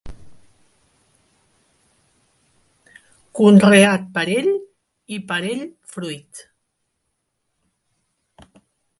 Conreat 3.39 4.07
per 4.15 4.23
ell 4.35 4.49
i 5.17 5.19
per 5.33 5.37
ell 5.51 5.61
fruït 5.93 6.41